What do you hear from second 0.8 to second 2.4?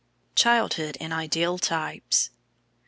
IN IDEAL TYPES.